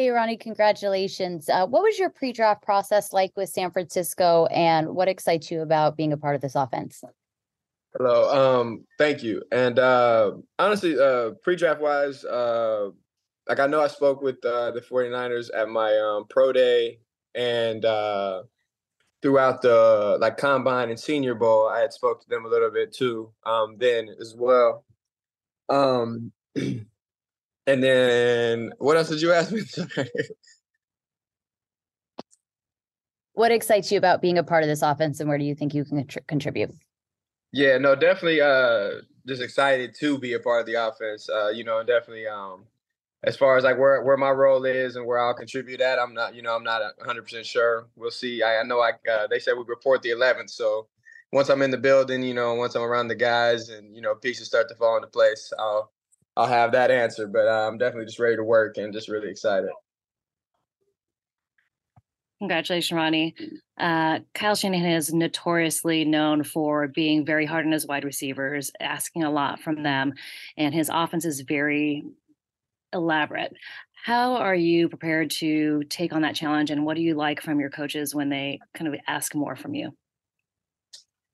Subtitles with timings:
[0.00, 1.50] Hey, Ronnie, congratulations.
[1.50, 5.94] Uh, what was your pre-draft process like with San Francisco, and what excites you about
[5.94, 7.04] being a part of this offense?
[7.94, 8.60] Hello.
[8.60, 9.42] Um, thank you.
[9.52, 12.88] And uh, honestly, uh, pre-draft wise, uh,
[13.46, 17.00] like I know I spoke with uh, the 49ers at my um, pro day
[17.34, 18.44] and uh,
[19.20, 22.94] throughout the like combine and senior bowl, I had spoke to them a little bit
[22.94, 24.82] too um, then as well.
[25.68, 26.32] Um,
[27.70, 29.62] and then what else did you ask me?
[33.34, 35.72] what excites you about being a part of this offense, and where do you think
[35.74, 36.74] you can contribute?
[37.52, 38.40] Yeah, no, definitely.
[38.40, 41.28] Uh, just excited to be a part of the offense.
[41.28, 42.26] Uh, you know, definitely.
[42.26, 42.64] Um,
[43.22, 46.14] as far as like where where my role is and where I'll contribute at, I'm
[46.14, 46.34] not.
[46.34, 47.86] You know, I'm not 100 percent sure.
[47.96, 48.42] We'll see.
[48.42, 48.80] I, I know.
[48.80, 50.88] I uh, they said we report the 11th, so
[51.32, 54.14] once I'm in the building, you know, once I'm around the guys, and you know,
[54.14, 55.92] pieces start to fall into place, I'll
[56.36, 57.26] I'll have that answer.
[57.26, 59.70] But uh, I'm definitely just ready to work and just really excited.
[62.40, 63.34] Congratulations, Ronnie.
[63.78, 69.24] Uh, Kyle Shanahan is notoriously known for being very hard on his wide receivers, asking
[69.24, 70.14] a lot from them,
[70.56, 72.02] and his offense is very
[72.94, 73.52] elaborate.
[73.92, 77.60] How are you prepared to take on that challenge, and what do you like from
[77.60, 79.88] your coaches when they kind of ask more from you?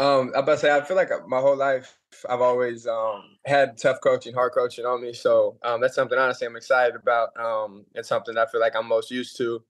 [0.00, 1.97] Um, I about to say I feel like my whole life
[2.28, 5.12] I've always um, had tough coaching, hard coaching on me.
[5.12, 7.36] So um, that's something honestly I'm excited about.
[7.38, 9.62] Um, it's something I feel like I'm most used to.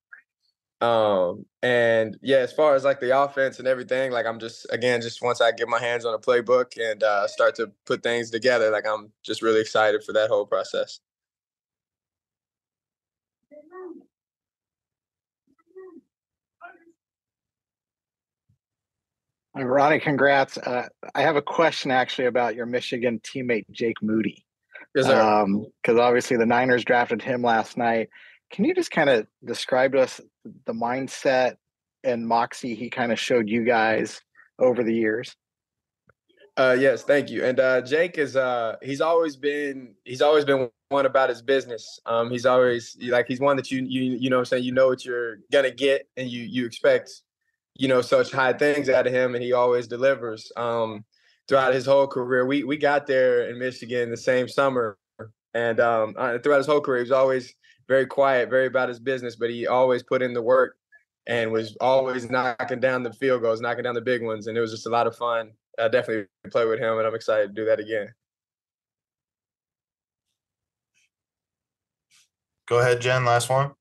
[0.81, 5.01] Um, and yeah, as far as like the offense and everything, like I'm just again,
[5.01, 8.31] just once I get my hands on a playbook and uh, start to put things
[8.31, 11.01] together, like I'm just really excited for that whole process.
[19.67, 20.59] Ronnie, congrats.
[20.59, 24.45] Uh, I have a question actually about your Michigan teammate Jake Moody.
[24.95, 28.09] Because um, obviously the Niners drafted him last night.
[28.51, 30.21] Can you just kind of describe to us
[30.67, 31.57] the mindset
[32.05, 34.21] and moxie he kind of showed you guys
[34.59, 35.37] over the years?
[36.57, 37.45] Uh, yes, thank you.
[37.45, 42.01] And uh, Jake is uh, he's always been he's always been one about his business.
[42.05, 44.89] Um, he's always like he's one that you you you know I'm saying you know
[44.89, 47.23] what you're gonna get and you you expect
[47.79, 50.53] you know such high things out of him and he always delivers.
[50.57, 51.05] Um,
[51.47, 54.99] throughout his whole career, we we got there in Michigan the same summer,
[55.55, 57.55] and um, uh, throughout his whole career, he was always
[57.89, 60.77] very quiet, very about his business, but he always put in the work
[61.27, 64.47] and was always knocking down the field goals, knocking down the big ones.
[64.47, 65.53] And it was just a lot of fun.
[65.79, 68.13] I definitely play with him, and I'm excited to do that again.
[72.67, 73.25] Go ahead, Jen.
[73.25, 73.78] Last one.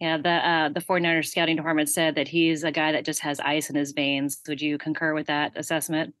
[0.00, 3.38] Yeah, the uh, the 49ers scouting department said that he's a guy that just has
[3.40, 4.40] ice in his veins.
[4.48, 6.14] Would you concur with that assessment?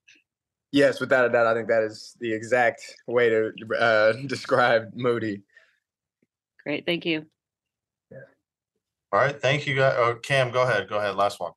[0.70, 1.46] Yes, without a doubt.
[1.46, 5.42] I think that is the exact way to uh, describe Moody.
[6.62, 6.84] Great.
[6.84, 7.24] Thank you.
[8.10, 8.18] Yeah.
[9.12, 9.40] All right.
[9.40, 9.76] Thank you.
[9.76, 9.94] Guys.
[9.96, 10.86] Oh, Cam, go ahead.
[10.88, 11.16] Go ahead.
[11.16, 11.52] Last one.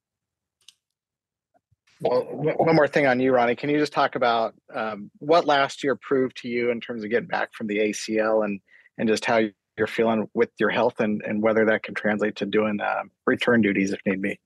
[1.99, 3.55] Well, one more thing on you, Ronnie.
[3.55, 7.09] Can you just talk about um, what last year proved to you in terms of
[7.09, 8.59] getting back from the ACL and
[8.97, 9.41] and just how
[9.77, 13.61] you're feeling with your health and and whether that can translate to doing uh, return
[13.61, 14.39] duties if need be?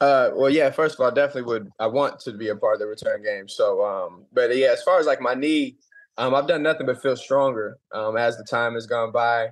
[0.00, 0.70] Uh, well, yeah.
[0.70, 1.70] First of all, I definitely would.
[1.78, 3.48] I want to be a part of the return game.
[3.48, 5.76] So, um, but yeah, as far as like my knee,
[6.18, 9.48] um, I've done nothing but feel stronger um, as the time has gone by.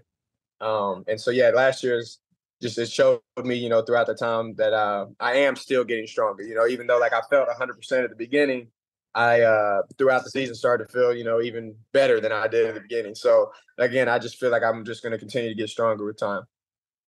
[0.61, 2.21] Um, and so, yeah, last year's
[2.61, 6.07] just it showed me, you know, throughout the time that uh, I am still getting
[6.07, 6.43] stronger.
[6.43, 8.69] You know, even though like I felt 100% at the beginning,
[9.15, 12.67] I uh, throughout the season started to feel, you know, even better than I did
[12.67, 13.15] at the beginning.
[13.15, 16.19] So again, I just feel like I'm just going to continue to get stronger with
[16.19, 16.43] time.